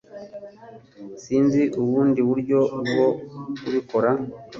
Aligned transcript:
Sinzi 1.21 1.61
ubundi 1.81 2.19
buryo 2.29 2.59
bwo 2.87 3.07
kubikora 3.59 4.11